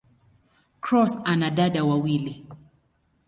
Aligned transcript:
Cross 0.81 1.17
ana 1.25 1.49
dada 1.51 1.83
wawili. 1.83 2.45